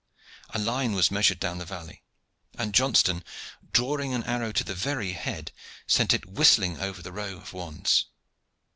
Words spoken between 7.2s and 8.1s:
of wands.